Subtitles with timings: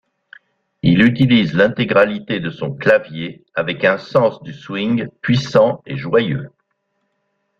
[0.81, 6.49] Il utilise l'intégralité de son clavier avec un sens du swing puissant et joyeux.